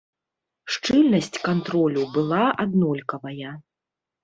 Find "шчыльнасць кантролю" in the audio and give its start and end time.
0.75-2.03